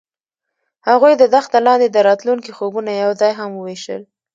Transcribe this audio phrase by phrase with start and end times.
[0.89, 4.01] هغوی د دښته لاندې د راتلونکي خوبونه یوځای هم وویشل.